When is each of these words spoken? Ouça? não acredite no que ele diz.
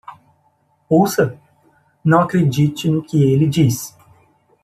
Ouça? 0.89 1.37
não 2.03 2.21
acredite 2.21 2.89
no 2.89 3.03
que 3.03 3.21
ele 3.21 3.47
diz. 3.47 3.95